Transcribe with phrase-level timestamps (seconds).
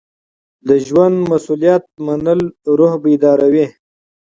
[0.67, 2.41] د ژوند مسؤلیت منل
[2.77, 3.65] روح بیداروي.